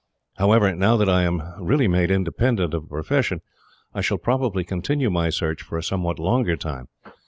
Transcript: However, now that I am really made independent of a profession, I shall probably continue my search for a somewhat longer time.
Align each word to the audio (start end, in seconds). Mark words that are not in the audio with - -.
However, 0.37 0.75
now 0.75 0.97
that 0.97 1.07
I 1.07 1.21
am 1.25 1.43
really 1.63 1.87
made 1.87 2.09
independent 2.09 2.73
of 2.73 2.85
a 2.85 2.87
profession, 2.87 3.41
I 3.93 4.01
shall 4.01 4.17
probably 4.17 4.63
continue 4.63 5.11
my 5.11 5.29
search 5.29 5.61
for 5.61 5.77
a 5.77 5.83
somewhat 5.83 6.17
longer 6.17 6.57
time. 6.57 6.87